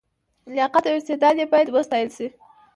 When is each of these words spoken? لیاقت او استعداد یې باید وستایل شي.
لیاقت 0.53 0.83
او 0.87 0.97
استعداد 0.99 1.35
یې 1.41 1.45
باید 1.51 1.69
وستایل 1.75 2.09
شي. 2.17 2.27